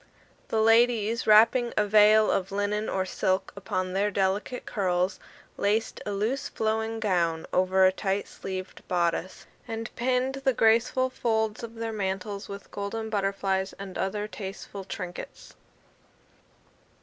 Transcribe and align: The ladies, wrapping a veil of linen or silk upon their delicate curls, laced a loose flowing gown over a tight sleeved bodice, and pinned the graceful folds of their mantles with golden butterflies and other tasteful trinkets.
The 0.47 0.63
ladies, 0.63 1.27
wrapping 1.27 1.73
a 1.77 1.85
veil 1.85 2.31
of 2.31 2.51
linen 2.51 2.89
or 2.89 3.05
silk 3.05 3.53
upon 3.55 3.93
their 3.93 4.09
delicate 4.09 4.65
curls, 4.65 5.19
laced 5.57 6.01
a 6.07 6.11
loose 6.11 6.49
flowing 6.49 6.99
gown 6.99 7.45
over 7.53 7.85
a 7.85 7.91
tight 7.91 8.27
sleeved 8.27 8.81
bodice, 8.87 9.45
and 9.67 9.95
pinned 9.95 10.37
the 10.43 10.53
graceful 10.53 11.11
folds 11.11 11.61
of 11.61 11.75
their 11.75 11.93
mantles 11.93 12.49
with 12.49 12.71
golden 12.71 13.11
butterflies 13.11 13.73
and 13.73 13.95
other 13.95 14.27
tasteful 14.27 14.85
trinkets. 14.85 15.53